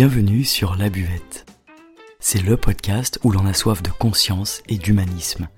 [0.00, 1.44] Bienvenue sur La Buvette.
[2.20, 5.48] C'est le podcast où l'on a soif de conscience et d'humanisme.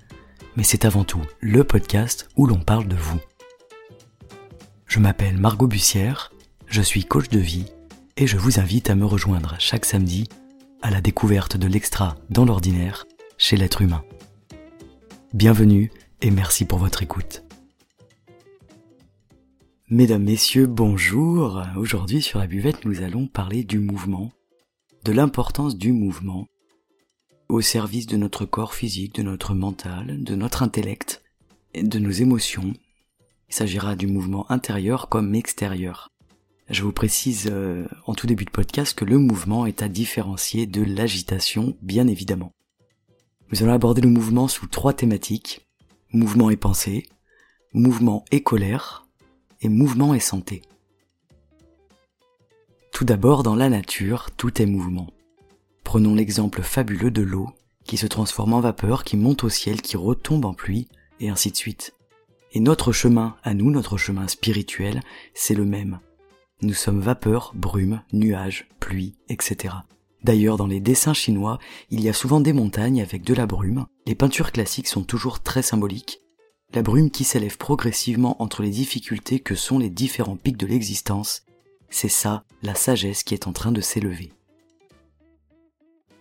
[0.55, 3.19] Mais c'est avant tout le podcast où l'on parle de vous.
[4.87, 6.31] Je m'appelle Margot Bussière,
[6.65, 7.71] je suis coach de vie
[8.17, 10.27] et je vous invite à me rejoindre chaque samedi
[10.81, 13.05] à la découverte de l'extra dans l'ordinaire
[13.37, 14.03] chez l'être humain.
[15.35, 15.91] Bienvenue
[16.23, 17.43] et merci pour votre écoute.
[19.93, 21.61] Mesdames, Messieurs, bonjour.
[21.75, 24.31] Aujourd'hui sur la buvette, nous allons parler du mouvement,
[25.03, 26.47] de l'importance du mouvement
[27.49, 31.21] au service de notre corps physique, de notre mental, de notre intellect
[31.75, 32.71] de nos émotions.
[33.49, 36.07] Il s'agira du mouvement intérieur comme extérieur.
[36.69, 40.67] Je vous précise euh, en tout début de podcast que le mouvement est à différencier
[40.67, 42.53] de l'agitation, bien évidemment.
[43.51, 45.67] Nous allons aborder le mouvement sous trois thématiques.
[46.13, 47.09] Mouvement et pensée,
[47.73, 49.05] mouvement et colère,
[49.61, 50.61] et mouvement et santé.
[52.91, 55.07] Tout d'abord, dans la nature, tout est mouvement.
[55.83, 57.49] Prenons l'exemple fabuleux de l'eau,
[57.85, 60.87] qui se transforme en vapeur, qui monte au ciel, qui retombe en pluie,
[61.19, 61.95] et ainsi de suite.
[62.53, 65.01] Et notre chemin, à nous, notre chemin spirituel,
[65.33, 65.99] c'est le même.
[66.61, 69.73] Nous sommes vapeur, brume, nuages, pluie, etc.
[70.23, 71.57] D'ailleurs, dans les dessins chinois,
[71.89, 73.87] il y a souvent des montagnes avec de la brume.
[74.05, 76.21] Les peintures classiques sont toujours très symboliques,
[76.73, 81.43] la brume qui s'élève progressivement entre les difficultés que sont les différents pics de l'existence,
[81.89, 84.31] c'est ça la sagesse qui est en train de s'élever.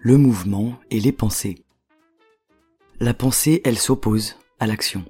[0.01, 1.63] Le mouvement et les pensées.
[2.99, 5.05] La pensée, elle s'oppose à l'action.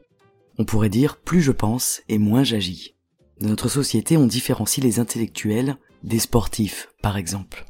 [0.59, 2.95] On pourrait dire plus je pense et moins j'agis.
[3.41, 7.65] Dans notre société, on différencie les intellectuels des sportifs, par exemple.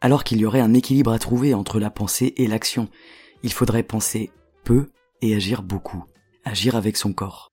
[0.00, 2.88] Alors qu'il y aurait un équilibre à trouver entre la pensée et l'action,
[3.44, 4.30] il faudrait penser
[4.64, 4.88] peu
[5.22, 6.04] et agir beaucoup
[6.46, 7.52] agir avec son corps.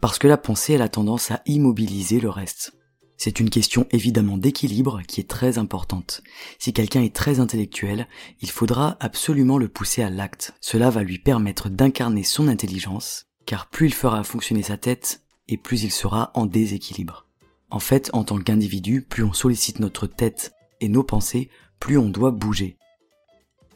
[0.00, 2.72] Parce que la pensée, elle a tendance à immobiliser le reste.
[3.16, 6.22] C'est une question évidemment d'équilibre qui est très importante.
[6.58, 8.08] Si quelqu'un est très intellectuel,
[8.40, 10.54] il faudra absolument le pousser à l'acte.
[10.60, 15.56] Cela va lui permettre d'incarner son intelligence, car plus il fera fonctionner sa tête, et
[15.56, 17.28] plus il sera en déséquilibre.
[17.70, 22.08] En fait, en tant qu'individu, plus on sollicite notre tête et nos pensées, plus on
[22.08, 22.76] doit bouger.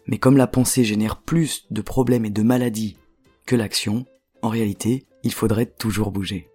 [0.06, 2.96] Mais comme la pensée génère plus de problèmes et de maladies
[3.46, 4.04] que l'action,
[4.42, 6.48] en réalité, il faudrait toujours bouger.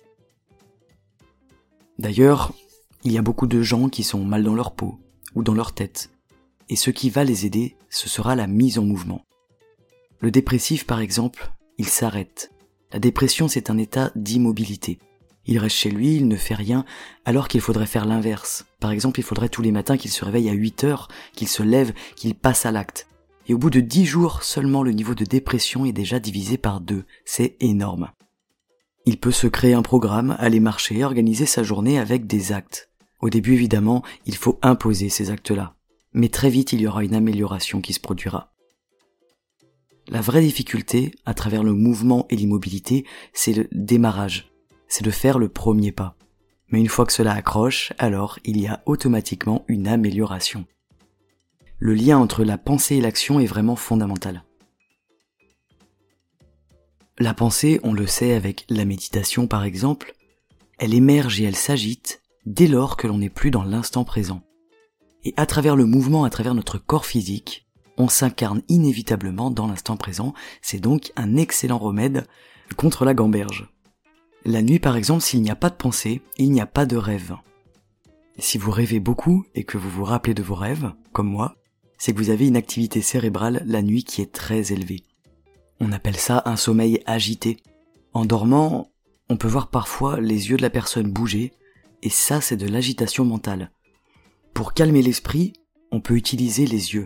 [1.97, 2.53] D'ailleurs,
[3.03, 4.99] il y a beaucoup de gens qui sont mal dans leur peau
[5.33, 6.11] ou dans leur tête,
[6.69, 9.25] et ce qui va les aider, ce sera la mise en mouvement.
[10.19, 12.51] Le dépressif, par exemple, il s'arrête.
[12.91, 14.99] La dépression, c'est un état d'immobilité.
[15.45, 16.85] Il reste chez lui, il ne fait rien,
[17.25, 18.65] alors qu'il faudrait faire l'inverse.
[18.79, 21.63] Par exemple, il faudrait tous les matins qu'il se réveille à 8 heures, qu'il se
[21.63, 23.07] lève, qu'il passe à l'acte
[23.47, 26.81] et au bout de dix jours seulement le niveau de dépression est déjà divisé par
[26.81, 27.05] deux.
[27.25, 28.11] C'est énorme.
[29.05, 32.89] Il peut se créer un programme, aller marcher, organiser sa journée avec des actes.
[33.19, 35.75] Au début évidemment, il faut imposer ces actes-là.
[36.13, 38.51] Mais très vite il y aura une amélioration qui se produira.
[40.07, 44.51] La vraie difficulté, à travers le mouvement et l'immobilité, c'est le démarrage.
[44.87, 46.15] C'est de faire le premier pas.
[46.69, 50.65] Mais une fois que cela accroche, alors il y a automatiquement une amélioration
[51.83, 54.43] le lien entre la pensée et l'action est vraiment fondamental.
[57.17, 60.13] La pensée, on le sait avec la méditation par exemple,
[60.77, 64.43] elle émerge et elle s'agite dès lors que l'on n'est plus dans l'instant présent.
[65.23, 67.67] Et à travers le mouvement, à travers notre corps physique,
[67.97, 72.27] on s'incarne inévitablement dans l'instant présent, c'est donc un excellent remède
[72.77, 73.71] contre la gamberge.
[74.45, 76.97] La nuit par exemple, s'il n'y a pas de pensée, il n'y a pas de
[76.97, 77.35] rêve.
[78.37, 81.55] Si vous rêvez beaucoup et que vous vous rappelez de vos rêves, comme moi,
[82.01, 85.03] c'est que vous avez une activité cérébrale la nuit qui est très élevée.
[85.79, 87.57] On appelle ça un sommeil agité.
[88.13, 88.91] En dormant,
[89.29, 91.51] on peut voir parfois les yeux de la personne bouger,
[92.01, 93.69] et ça c'est de l'agitation mentale.
[94.55, 95.53] Pour calmer l'esprit,
[95.91, 97.05] on peut utiliser les yeux.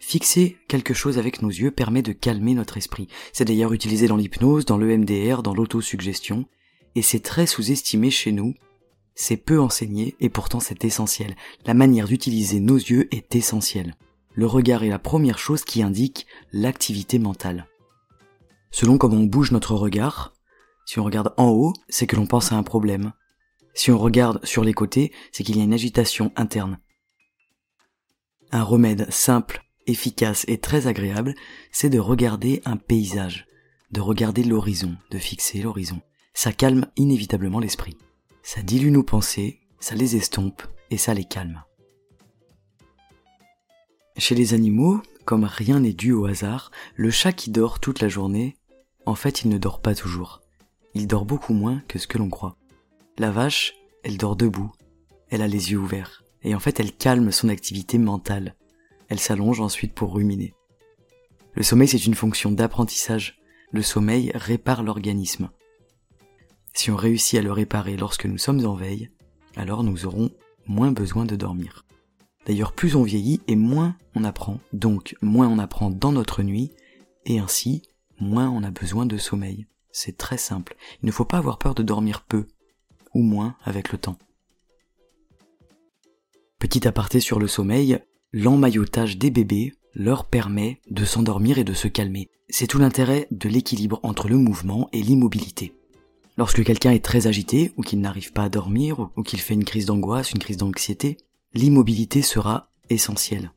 [0.00, 3.08] Fixer quelque chose avec nos yeux permet de calmer notre esprit.
[3.32, 6.44] C'est d'ailleurs utilisé dans l'hypnose, dans l'EMDR, dans l'autosuggestion,
[6.94, 8.52] et c'est très sous-estimé chez nous.
[9.14, 11.36] C'est peu enseigné et pourtant c'est essentiel.
[11.64, 13.96] La manière d'utiliser nos yeux est essentielle
[14.36, 17.66] le regard est la première chose qui indique l'activité mentale.
[18.70, 20.34] Selon comment on bouge notre regard,
[20.84, 23.12] si on regarde en haut, c'est que l'on pense à un problème.
[23.74, 26.78] Si on regarde sur les côtés, c'est qu'il y a une agitation interne.
[28.52, 31.34] Un remède simple, efficace et très agréable,
[31.72, 33.46] c'est de regarder un paysage,
[33.90, 36.00] de regarder l'horizon, de fixer l'horizon.
[36.34, 37.96] Ça calme inévitablement l'esprit.
[38.42, 41.62] Ça dilue nos pensées, ça les estompe et ça les calme.
[44.18, 48.08] Chez les animaux, comme rien n'est dû au hasard, le chat qui dort toute la
[48.08, 48.56] journée,
[49.04, 50.40] en fait il ne dort pas toujours.
[50.94, 52.56] Il dort beaucoup moins que ce que l'on croit.
[53.18, 53.74] La vache,
[54.04, 54.72] elle dort debout,
[55.28, 58.56] elle a les yeux ouverts, et en fait elle calme son activité mentale.
[59.08, 60.54] Elle s'allonge ensuite pour ruminer.
[61.52, 63.38] Le sommeil c'est une fonction d'apprentissage.
[63.70, 65.50] Le sommeil répare l'organisme.
[66.72, 69.10] Si on réussit à le réparer lorsque nous sommes en veille,
[69.56, 70.30] alors nous aurons
[70.66, 71.85] moins besoin de dormir.
[72.46, 76.70] D'ailleurs, plus on vieillit et moins on apprend, donc moins on apprend dans notre nuit,
[77.24, 77.82] et ainsi,
[78.20, 79.66] moins on a besoin de sommeil.
[79.90, 80.76] C'est très simple.
[81.02, 82.46] Il ne faut pas avoir peur de dormir peu,
[83.14, 84.18] ou moins avec le temps.
[86.58, 87.98] Petit aparté sur le sommeil,
[88.32, 92.30] l'emmaillotage des bébés leur permet de s'endormir et de se calmer.
[92.48, 95.74] C'est tout l'intérêt de l'équilibre entre le mouvement et l'immobilité.
[96.36, 99.64] Lorsque quelqu'un est très agité, ou qu'il n'arrive pas à dormir, ou qu'il fait une
[99.64, 101.16] crise d'angoisse, une crise d'anxiété,
[101.56, 103.50] l'immobilité sera essentielle.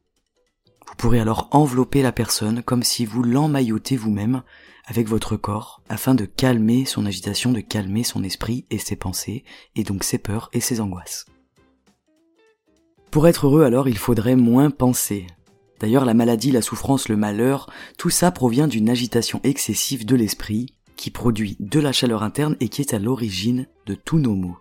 [0.87, 4.41] Vous pourrez alors envelopper la personne comme si vous l'emmaillotez vous-même
[4.85, 9.43] avec votre corps afin de calmer son agitation, de calmer son esprit et ses pensées,
[9.75, 11.25] et donc ses peurs et ses angoisses.
[13.11, 15.27] Pour être heureux alors, il faudrait moins penser.
[15.79, 20.73] D'ailleurs, la maladie, la souffrance, le malheur, tout ça provient d'une agitation excessive de l'esprit
[20.95, 24.57] qui produit de la chaleur interne et qui est à l'origine de tous nos maux.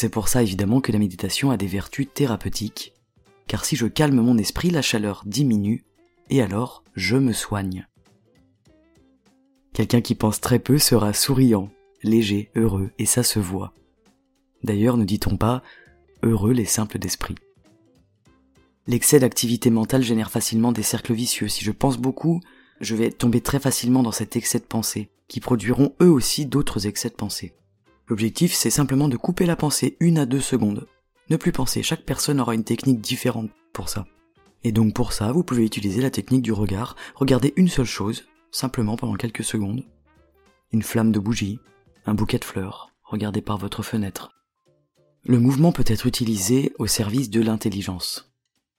[0.00, 2.94] C'est pour ça évidemment que la méditation a des vertus thérapeutiques,
[3.48, 5.82] car si je calme mon esprit, la chaleur diminue,
[6.30, 7.88] et alors je me soigne.
[9.72, 11.68] Quelqu'un qui pense très peu sera souriant,
[12.04, 13.74] léger, heureux, et ça se voit.
[14.62, 15.64] D'ailleurs, ne dit-on pas
[16.22, 17.34] heureux les simples d'esprit.
[18.86, 21.48] L'excès d'activité mentale génère facilement des cercles vicieux.
[21.48, 22.40] Si je pense beaucoup,
[22.80, 26.86] je vais tomber très facilement dans cet excès de pensée, qui produiront eux aussi d'autres
[26.86, 27.52] excès de pensée.
[28.08, 30.86] L'objectif, c'est simplement de couper la pensée une à deux secondes.
[31.30, 34.06] Ne plus penser, chaque personne aura une technique différente pour ça.
[34.64, 38.24] Et donc pour ça, vous pouvez utiliser la technique du regard, regarder une seule chose,
[38.50, 39.84] simplement pendant quelques secondes.
[40.72, 41.58] Une flamme de bougie,
[42.06, 44.32] un bouquet de fleurs, regardez par votre fenêtre.
[45.24, 48.32] Le mouvement peut être utilisé au service de l'intelligence.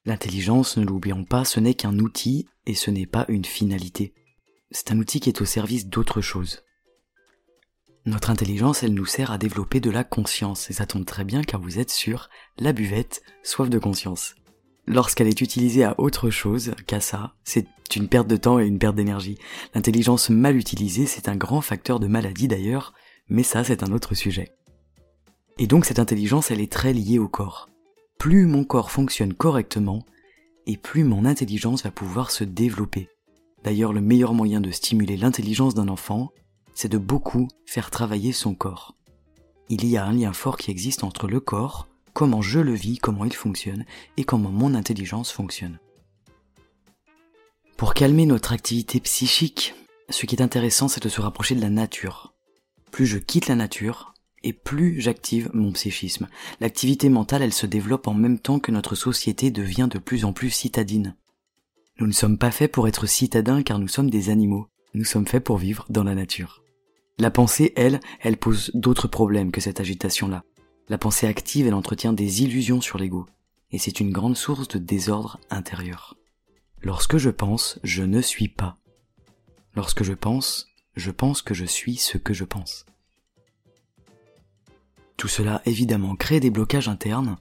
[0.06, 4.14] L'intelligence, ne l'oublions pas, ce n'est qu'un outil et ce n'est pas une finalité.
[4.72, 6.64] C'est un outil qui est au service d'autre chose.
[8.09, 11.44] Notre intelligence, elle nous sert à développer de la conscience, et ça tombe très bien
[11.44, 14.33] car vous êtes sur la buvette, soif de conscience.
[14.88, 18.79] Lorsqu'elle est utilisée à autre chose qu'à ça, c'est une perte de temps et une
[18.79, 19.38] perte d'énergie.
[19.75, 22.95] L'intelligence mal utilisée, c'est un grand facteur de maladie d'ailleurs,
[23.27, 24.50] mais ça c'est un autre sujet.
[25.59, 27.69] Et donc cette intelligence, elle est très liée au corps.
[28.17, 30.03] Plus mon corps fonctionne correctement,
[30.65, 33.07] et plus mon intelligence va pouvoir se développer.
[33.63, 36.31] D'ailleurs, le meilleur moyen de stimuler l'intelligence d'un enfant,
[36.80, 38.96] c'est de beaucoup faire travailler son corps.
[39.68, 43.00] Il y a un lien fort qui existe entre le corps, comment je le vis,
[43.00, 43.84] comment il fonctionne,
[44.16, 45.78] et comment mon intelligence fonctionne.
[47.76, 49.76] Pour calmer notre activité psychique,
[50.08, 52.34] ce qui est intéressant, c'est de se rapprocher de la nature.
[52.92, 56.30] Plus je quitte la nature, et plus j'active mon psychisme.
[56.62, 60.31] L'activité mentale, elle se développe en même temps que notre société devient de plus en
[60.31, 61.18] plus citadine.
[62.00, 64.70] Nous ne sommes pas faits pour être citadins car nous sommes des animaux.
[64.94, 66.58] Nous sommes faits pour vivre dans la nature.
[67.19, 70.45] La pensée, elle, elle pose d'autres problèmes que cette agitation-là.
[70.88, 73.27] La pensée active, elle entretient des illusions sur l'ego,
[73.71, 76.16] et c'est une grande source de désordre intérieur.
[76.81, 78.77] Lorsque je pense, je ne suis pas.
[79.75, 82.85] Lorsque je pense, je pense que je suis ce que je pense.
[85.18, 87.35] Tout cela évidemment crée des blocages internes,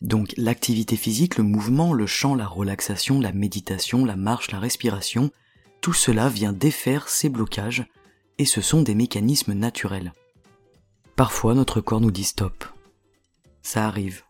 [0.00, 5.30] donc l'activité physique, le mouvement, le chant, la relaxation, la méditation, la marche, la respiration,
[5.82, 7.84] tout cela vient défaire ces blocages
[8.38, 10.12] et ce sont des mécanismes naturels.
[11.16, 12.64] Parfois notre corps nous dit stop.
[13.62, 14.22] Ça arrive.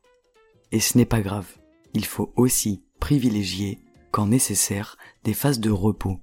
[0.72, 1.46] Et ce n'est pas grave.
[1.94, 3.78] Il faut aussi privilégier,
[4.10, 6.20] quand nécessaire, des phases de repos,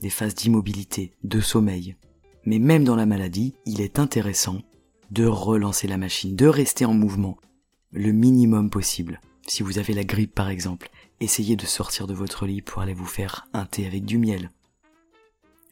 [0.00, 1.96] des phases d'immobilité, de sommeil.
[2.44, 4.62] Mais même dans la maladie, il est intéressant
[5.10, 7.36] de relancer la machine, de rester en mouvement,
[7.92, 9.20] le minimum possible.
[9.46, 12.94] Si vous avez la grippe par exemple, essayez de sortir de votre lit pour aller
[12.94, 14.50] vous faire un thé avec du miel,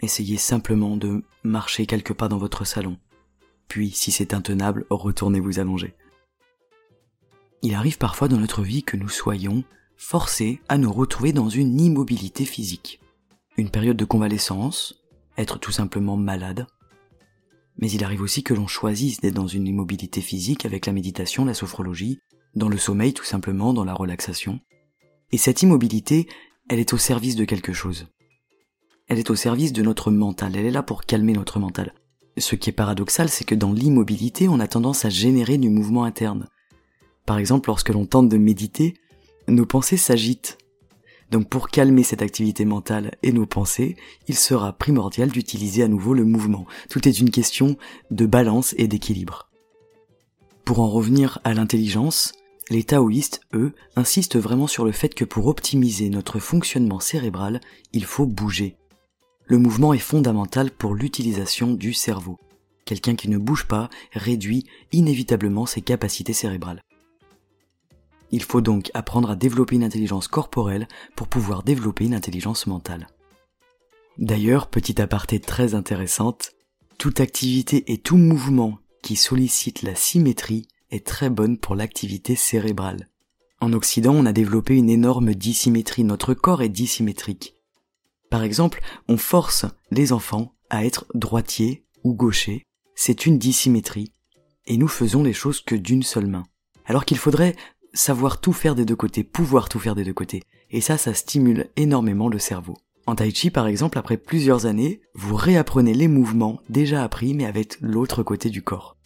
[0.01, 2.99] Essayez simplement de marcher quelques pas dans votre salon.
[3.67, 5.95] Puis, si c'est intenable, retournez vous allonger.
[7.63, 9.65] Il arrive parfois dans notre vie que nous soyons
[9.97, 13.01] forcés à nous retrouver dans une immobilité physique.
[13.57, 15.03] Une période de convalescence,
[15.37, 16.69] être tout simplement malade.
[17.79, 21.45] Mais il arrive aussi que l'on choisisse d'être dans une immobilité physique avec la méditation,
[21.45, 22.21] la sophrologie,
[22.55, 24.61] dans le sommeil tout simplement, dans la relaxation.
[25.33, 26.29] Et cette immobilité,
[26.69, 28.07] elle est au service de quelque chose
[29.09, 31.95] elle est au service de notre mental, elle est là pour calmer notre mental.
[32.37, 36.05] Ce qui est paradoxal, c'est que dans l'immobilité, on a tendance à générer du mouvement
[36.05, 36.47] interne.
[37.27, 38.95] Par exemple, lorsque l'on tente de méditer,
[39.49, 40.59] nos pensées s'agitent.
[41.31, 43.97] Donc pour calmer cette activité mentale et nos pensées,
[44.29, 46.67] il sera primordial d'utiliser à nouveau le mouvement.
[46.89, 47.77] Tout est une question
[48.11, 49.49] de balance et d'équilibre.
[50.65, 52.33] Pour en revenir à l'intelligence,
[52.71, 57.61] Les taoïstes, eux, insistent vraiment sur le fait que pour optimiser notre fonctionnement cérébral,
[57.95, 58.77] il faut bouger.
[59.51, 62.39] Le mouvement est fondamental pour l'utilisation du cerveau.
[62.85, 66.83] Quelqu'un qui ne bouge pas réduit inévitablement ses capacités cérébrales.
[68.31, 70.87] Il faut donc apprendre à développer une intelligence corporelle
[71.17, 73.07] pour pouvoir développer une intelligence mentale.
[74.19, 76.53] D'ailleurs, petit aparté très intéressante,
[76.99, 83.09] toute activité et tout mouvement qui sollicite la symétrie est très bonne pour l'activité cérébrale.
[83.63, 87.58] En Occident, on a développé une énorme dissymétrie, notre corps est dissymétrique.
[88.31, 94.13] Par exemple, on force les enfants à être droitiers ou gauchers, c'est une dissymétrie,
[94.67, 96.45] et nous faisons les choses que d'une seule main.
[96.87, 97.57] Alors qu'il faudrait
[97.95, 101.15] savoir tout faire des deux côtés, pouvoir tout faire des deux côtés, et ça, ça
[101.15, 102.77] stimule énormément le cerveau.
[103.07, 107.47] En tai chi, par exemple, après plusieurs années, vous réapprenez les mouvements déjà appris mais
[107.47, 108.99] avec l'autre côté du corps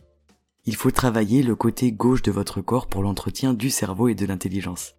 [0.65, 4.27] il faut travailler le côté gauche de votre corps pour l'entretien du cerveau et de
[4.27, 4.95] l'intelligence.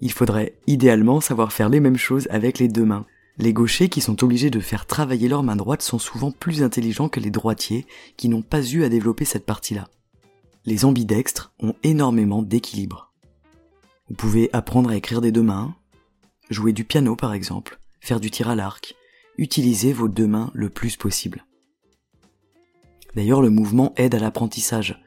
[0.00, 3.06] Il faudrait idéalement savoir faire les mêmes choses avec les deux mains.
[3.38, 7.08] Les gauchers qui sont obligés de faire travailler leur main droite sont souvent plus intelligents
[7.08, 9.88] que les droitiers qui n'ont pas eu à développer cette partie-là.
[10.64, 13.12] Les ambidextres ont énormément d'équilibre.
[14.08, 15.74] Vous pouvez apprendre à écrire des deux mains,
[16.48, 18.94] jouer du piano par exemple, faire du tir à l'arc,
[19.36, 21.44] utiliser vos deux mains le plus possible.
[23.14, 25.02] D'ailleurs, le mouvement aide à l'apprentissage.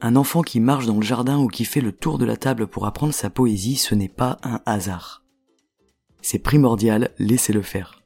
[0.00, 2.66] Un enfant qui marche dans le jardin ou qui fait le tour de la table
[2.66, 5.21] pour apprendre sa poésie, ce n'est pas un hasard.
[6.22, 8.00] C'est primordial, laissez-le faire.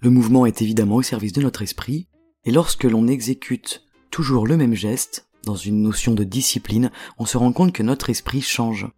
[0.00, 2.08] Le mouvement est évidemment au service de notre esprit,
[2.44, 7.36] et lorsque l'on exécute toujours le même geste, dans une notion de discipline, on se
[7.36, 8.88] rend compte que notre esprit change.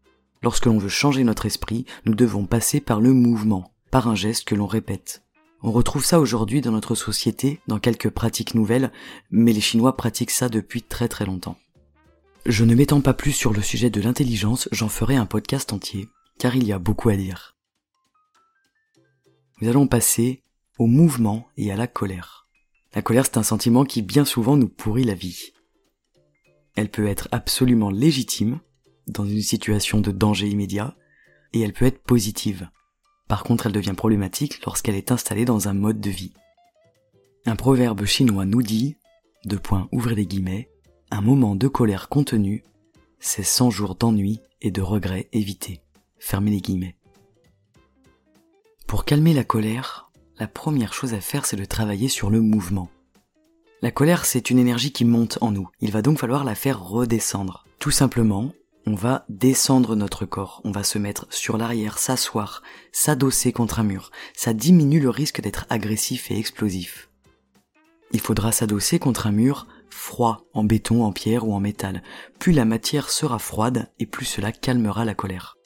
[0.43, 4.45] Lorsque l'on veut changer notre esprit, nous devons passer par le mouvement, par un geste
[4.45, 5.25] que l'on répète.
[5.63, 8.93] On retrouve ça aujourd'hui dans notre société, dans quelques pratiques nouvelles,
[9.33, 11.57] mais les Chinois pratiquent ça depuis très très longtemps.
[12.47, 16.09] Je ne m'étends pas plus sur le sujet de l'intelligence, j'en ferai un podcast entier,
[16.39, 17.57] car il y a beaucoup à dire.
[19.61, 20.43] Nous allons passer
[20.79, 22.47] au mouvement et à la colère.
[22.95, 25.53] La colère, c'est un sentiment qui bien souvent nous pourrit la vie.
[26.77, 28.61] Elle peut être absolument légitime,
[29.09, 30.95] dans une situation de danger immédiat,
[31.53, 32.69] et elle peut être positive.
[33.27, 36.33] Par contre, elle devient problématique lorsqu'elle est installée dans un mode de vie.
[37.47, 38.97] Un proverbe chinois nous dit,
[39.45, 40.71] deux points ouvrez les guillemets,
[41.11, 42.63] un moment de colère contenue,
[43.19, 45.83] c'est 100 jours d'ennui et de regrets évités.
[46.19, 46.97] Fermez les guillemets.
[48.87, 52.91] Pour calmer la colère, la première chose à faire c'est de travailler sur le mouvement.
[53.83, 56.83] La colère c'est une énergie qui monte en nous, il va donc falloir la faire
[56.83, 57.65] redescendre.
[57.79, 58.53] Tout simplement
[58.87, 63.85] on va descendre notre corps, on va se mettre sur l'arrière, s'asseoir, s'adosser contre un
[63.85, 64.11] mur.
[64.35, 67.11] Ça diminue le risque d'être agressif et explosif.
[68.13, 72.03] Il faudra s'adosser contre un mur froid, en béton, en pierre ou en métal.
[72.39, 75.58] Plus la matière sera froide et plus cela calmera la colère.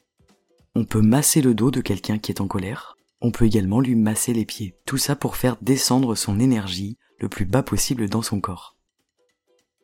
[0.75, 2.97] On peut masser le dos de quelqu'un qui est en colère.
[3.21, 4.75] On peut également lui masser les pieds.
[4.87, 8.76] Tout ça pour faire descendre son énergie le plus bas possible dans son corps.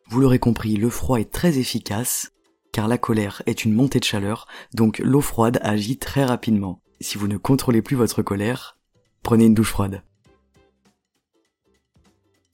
[0.09, 2.33] Vous l'aurez compris, le froid est très efficace
[2.73, 6.81] car la colère est une montée de chaleur, donc l'eau froide agit très rapidement.
[7.01, 8.79] Si vous ne contrôlez plus votre colère,
[9.23, 10.03] prenez une douche froide.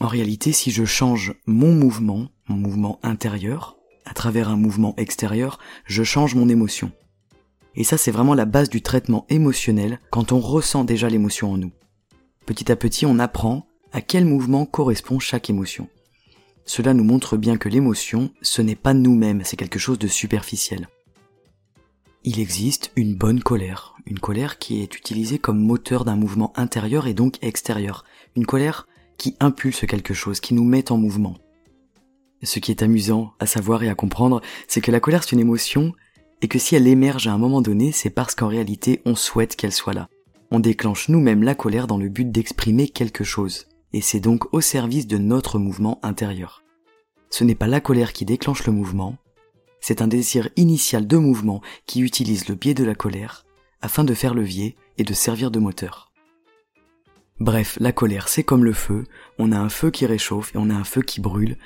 [0.00, 5.58] En réalité, si je change mon mouvement, mon mouvement intérieur, à travers un mouvement extérieur,
[5.84, 6.92] je change mon émotion.
[7.76, 11.56] Et ça, c'est vraiment la base du traitement émotionnel quand on ressent déjà l'émotion en
[11.56, 11.72] nous.
[12.46, 15.88] Petit à petit, on apprend à quel mouvement correspond chaque émotion.
[16.66, 20.88] Cela nous montre bien que l'émotion, ce n'est pas nous-mêmes, c'est quelque chose de superficiel.
[22.24, 27.06] Il existe une bonne colère, une colère qui est utilisée comme moteur d'un mouvement intérieur
[27.06, 28.04] et donc extérieur,
[28.34, 28.88] une colère
[29.18, 31.36] qui impulse quelque chose, qui nous met en mouvement.
[32.42, 35.40] Ce qui est amusant à savoir et à comprendre, c'est que la colère c'est une
[35.40, 35.92] émotion
[36.44, 39.56] et que si elle émerge à un moment donné, c'est parce qu'en réalité on souhaite
[39.56, 40.10] qu'elle soit là.
[40.50, 44.60] On déclenche nous-mêmes la colère dans le but d'exprimer quelque chose et c'est donc au
[44.60, 46.62] service de notre mouvement intérieur.
[47.30, 49.16] Ce n'est pas la colère qui déclenche le mouvement,
[49.80, 53.46] c'est un désir initial de mouvement qui utilise le biais de la colère
[53.80, 56.12] afin de faire levier et de servir de moteur.
[57.40, 59.04] Bref, la colère c'est comme le feu,
[59.38, 61.56] on a un feu qui réchauffe et on a un feu qui brûle,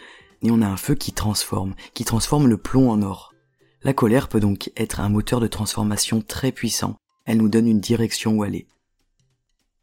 [0.43, 3.35] et on a un feu qui transforme, qui transforme le plomb en or.
[3.83, 7.81] La colère peut donc être un moteur de transformation très puissant, elle nous donne une
[7.81, 8.67] direction où aller.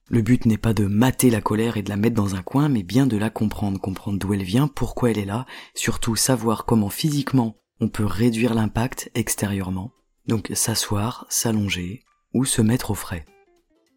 [0.10, 2.70] Le but n'est pas de mater la colère et de la mettre dans un coin,
[2.70, 6.66] mais bien de la comprendre, comprendre d'où elle vient, pourquoi elle est là, surtout savoir
[6.66, 9.92] comment physiquement on peut réduire l'impact extérieurement.
[10.28, 13.26] Donc s'asseoir, s'allonger ou se mettre au frais.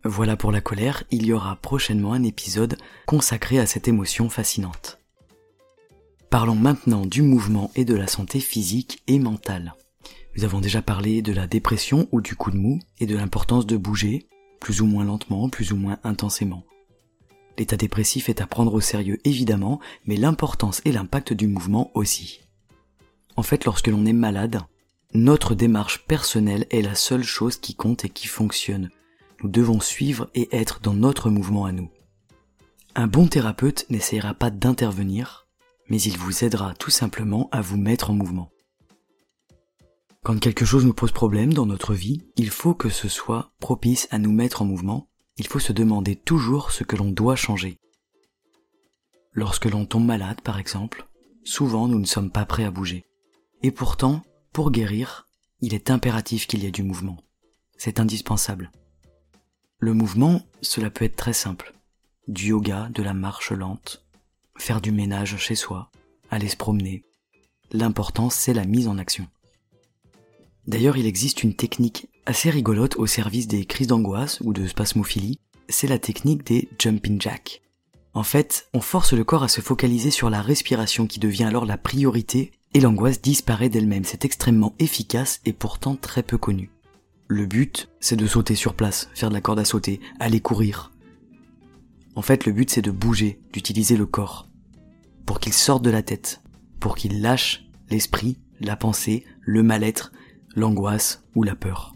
[0.04, 4.98] Voilà pour la colère, il y aura prochainement un épisode consacré à cette émotion fascinante.
[6.30, 9.74] Parlons maintenant du mouvement et de la santé physique et mentale.
[10.38, 13.66] Nous avons déjà parlé de la dépression ou du coup de mou et de l'importance
[13.66, 14.28] de bouger,
[14.60, 16.64] plus ou moins lentement, plus ou moins intensément.
[17.58, 22.42] L'état dépressif est à prendre au sérieux évidemment, mais l'importance et l'impact du mouvement aussi.
[23.34, 24.60] En fait, lorsque l'on est malade,
[25.12, 28.90] notre démarche personnelle est la seule chose qui compte et qui fonctionne.
[29.42, 31.90] Nous devons suivre et être dans notre mouvement à nous.
[32.94, 35.48] Un bon thérapeute n'essayera pas d'intervenir,
[35.88, 38.52] mais il vous aidera tout simplement à vous mettre en mouvement.
[40.28, 44.06] Quand quelque chose nous pose problème dans notre vie, il faut que ce soit propice
[44.10, 45.08] à nous mettre en mouvement
[45.38, 47.78] il faut se demander toujours ce que l'on doit changer.
[49.32, 51.08] Lorsque l'on tombe malade, par exemple,
[51.44, 53.06] souvent nous ne sommes pas prêts à bouger.
[53.62, 55.26] Et pourtant, pour guérir,
[55.62, 57.16] il est impératif qu'il y ait du mouvement.
[57.78, 58.70] C'est indispensable.
[59.78, 61.72] Le mouvement, cela peut être très simple.
[62.26, 64.04] Du yoga, de la marche lente,
[64.58, 65.90] faire du ménage chez soi,
[66.30, 67.02] aller se promener.
[67.72, 69.26] L'important, c'est la mise en action.
[70.68, 75.40] D'ailleurs, il existe une technique assez rigolote au service des crises d'angoisse ou de spasmophilie,
[75.70, 77.62] c'est la technique des jumping jacks.
[78.12, 81.64] En fait, on force le corps à se focaliser sur la respiration qui devient alors
[81.64, 84.04] la priorité et l'angoisse disparaît d'elle-même.
[84.04, 86.70] C'est extrêmement efficace et pourtant très peu connu.
[87.28, 90.92] Le but, c'est de sauter sur place, faire de la corde à sauter, aller courir.
[92.14, 94.48] En fait, le but, c'est de bouger, d'utiliser le corps,
[95.24, 96.42] pour qu'il sorte de la tête,
[96.78, 100.12] pour qu'il lâche l'esprit, la pensée, le mal-être,
[100.54, 101.94] l'angoisse ou la peur.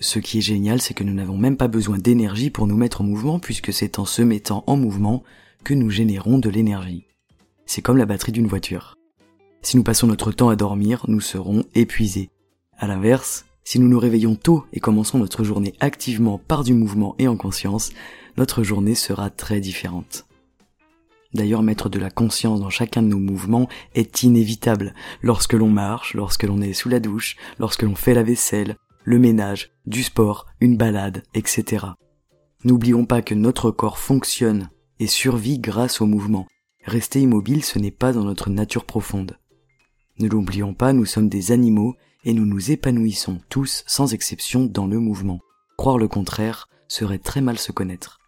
[0.00, 3.00] Ce qui est génial, c'est que nous n'avons même pas besoin d'énergie pour nous mettre
[3.00, 5.22] en mouvement puisque c'est en se mettant en mouvement
[5.64, 7.06] que nous générons de l'énergie.
[7.66, 8.96] C'est comme la batterie d'une voiture.
[9.62, 12.30] Si nous passons notre temps à dormir, nous serons épuisés.
[12.76, 17.14] À l'inverse, si nous nous réveillons tôt et commençons notre journée activement par du mouvement
[17.18, 17.90] et en conscience,
[18.36, 20.26] notre journée sera très différente.
[21.34, 26.14] D'ailleurs, mettre de la conscience dans chacun de nos mouvements est inévitable lorsque l'on marche,
[26.14, 30.46] lorsque l'on est sous la douche, lorsque l'on fait la vaisselle, le ménage, du sport,
[30.60, 31.86] une balade, etc.
[32.62, 36.46] N'oublions pas que notre corps fonctionne et survit grâce au mouvement.
[36.84, 39.36] Rester immobile, ce n'est pas dans notre nature profonde.
[40.18, 44.86] Ne l'oublions pas, nous sommes des animaux et nous nous épanouissons tous sans exception dans
[44.86, 45.40] le mouvement.
[45.76, 48.20] Croire le contraire serait très mal se connaître.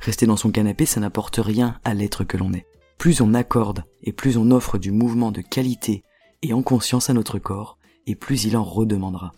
[0.00, 2.66] Rester dans son canapé, ça n'apporte rien à l'être que l'on est.
[2.98, 6.02] Plus on accorde et plus on offre du mouvement de qualité
[6.42, 9.32] et en conscience à notre corps, et plus il en redemandera.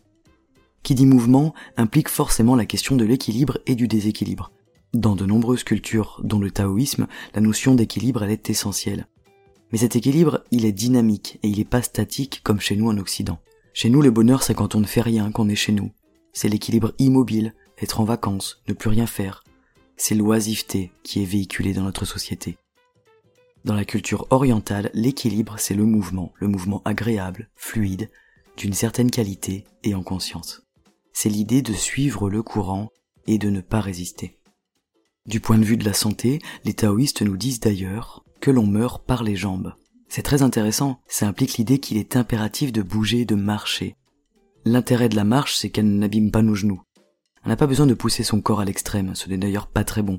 [0.83, 4.51] Qui dit mouvement implique forcément la question de l'équilibre et du déséquilibre.
[4.95, 9.07] Dans de nombreuses cultures, dont le taoïsme, la notion d'équilibre est essentielle.
[9.73, 12.99] Mais cet équilibre, il est dynamique et il n'est pas statique comme chez nous en
[12.99, 13.39] Occident.
[13.73, 15.91] Chez nous, le bonheur, c'est quand on ne fait rien, qu'on est chez nous.
[16.33, 19.45] C'est l'équilibre immobile, être en vacances, ne plus rien faire.
[20.03, 22.57] C'est l'oisiveté qui est véhiculée dans notre société.
[23.65, 28.11] Dans la culture orientale, l'équilibre, c'est le mouvement, le mouvement agréable, fluide,
[28.57, 30.63] d'une certaine qualité et en conscience
[31.13, 32.89] c'est l'idée de suivre le courant
[33.27, 34.39] et de ne pas résister.
[35.27, 39.05] Du point de vue de la santé, les taoïstes nous disent d'ailleurs que l'on meurt
[39.05, 39.75] par les jambes.
[40.09, 43.97] C'est très intéressant, ça implique l'idée qu'il est impératif de bouger, de marcher.
[44.65, 46.83] L'intérêt de la marche, c'est qu'elle n'abîme pas nos genoux.
[47.45, 50.03] On n'a pas besoin de pousser son corps à l'extrême, ce n'est d'ailleurs pas très
[50.03, 50.19] bon.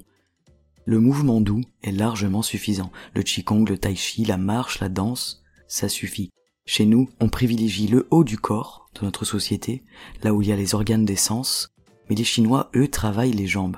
[0.86, 2.92] Le mouvement doux est largement suffisant.
[3.14, 6.32] Le qigong, le tai chi, la marche, la danse, ça suffit.
[6.66, 9.84] Chez nous, on privilégie le haut du corps de notre société,
[10.24, 11.74] là où il y a les organes des sens,
[12.10, 13.78] mais les Chinois, eux, travaillent les jambes.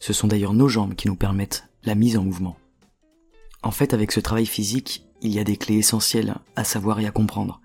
[0.00, 2.56] Ce sont d'ailleurs nos jambes qui nous permettent la mise en mouvement.
[3.62, 7.06] En fait, avec ce travail physique, il y a des clés essentielles à savoir et
[7.06, 7.60] à comprendre.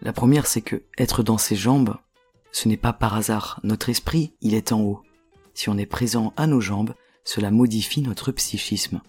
[0.00, 1.96] La première, c'est que être dans ses jambes,
[2.54, 3.58] ce n'est pas par hasard.
[3.64, 5.02] Notre esprit, il est en haut.
[5.54, 9.02] Si on est présent à nos jambes, cela modifie notre psychisme.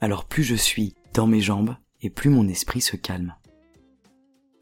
[0.00, 3.36] Alors plus je suis dans mes jambes, et plus mon esprit se calme.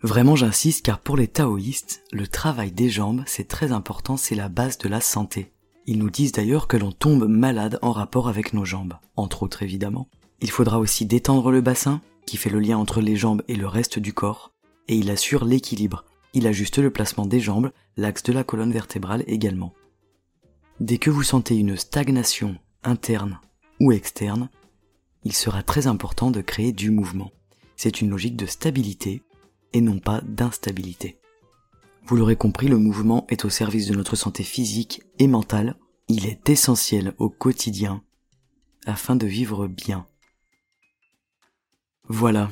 [0.02, 4.50] Vraiment j'insiste car pour les taoïstes, le travail des jambes c'est très important, c'est la
[4.50, 5.50] base de la santé.
[5.86, 9.62] Ils nous disent d'ailleurs que l'on tombe malade en rapport avec nos jambes, entre autres
[9.62, 10.08] évidemment.
[10.42, 13.66] Il faudra aussi détendre le bassin, qui fait le lien entre les jambes et le
[13.66, 14.52] reste du corps,
[14.88, 16.04] et il assure l'équilibre.
[16.34, 19.74] Il ajuste le placement des jambes, l'axe de la colonne vertébrale également.
[20.80, 23.38] Dès que vous sentez une stagnation interne
[23.80, 24.48] ou externe,
[25.24, 27.30] il sera très important de créer du mouvement.
[27.76, 29.22] C'est une logique de stabilité
[29.72, 31.18] et non pas d'instabilité.
[32.04, 35.76] Vous l'aurez compris, le mouvement est au service de notre santé physique et mentale.
[36.08, 38.02] Il est essentiel au quotidien
[38.86, 40.06] afin de vivre bien.
[42.08, 42.50] Voilà,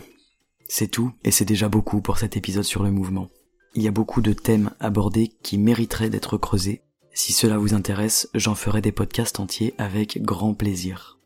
[0.69, 3.29] c'est tout et c'est déjà beaucoup pour cet épisode sur le mouvement.
[3.75, 6.83] Il y a beaucoup de thèmes abordés qui mériteraient d'être creusés.
[7.13, 11.19] Si cela vous intéresse, j'en ferai des podcasts entiers avec grand plaisir.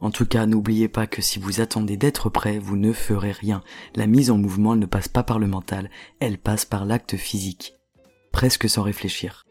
[0.00, 3.62] En tout cas, n'oubliez pas que si vous attendez d'être prêt, vous ne ferez rien.
[3.94, 7.74] La mise en mouvement ne passe pas par le mental, elle passe par l'acte physique,
[8.30, 9.46] presque sans réfléchir.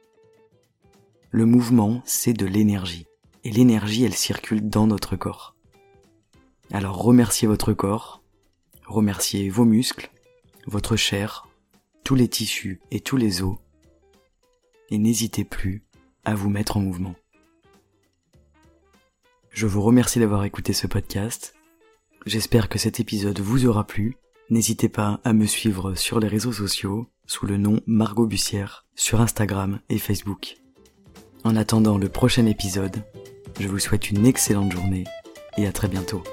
[1.31, 3.07] Le mouvement, c'est de l'énergie,
[3.43, 5.55] et l'énergie, elle circule dans notre corps.
[6.71, 8.21] Alors remerciez votre corps,
[8.85, 10.11] remerciez vos muscles,
[10.67, 11.47] votre chair,
[12.03, 13.57] tous les tissus et tous les os,
[14.89, 15.83] et n'hésitez plus
[16.25, 17.15] à vous mettre en mouvement.
[19.51, 21.55] Je vous remercie d'avoir écouté ce podcast.
[22.25, 24.17] J'espère que cet épisode vous aura plu.
[24.49, 29.21] N'hésitez pas à me suivre sur les réseaux sociaux sous le nom Margot Bussière sur
[29.21, 30.57] Instagram et Facebook.
[31.43, 33.03] En attendant le prochain épisode,
[33.59, 35.03] je vous souhaite une excellente journée
[35.57, 36.23] et à très bientôt.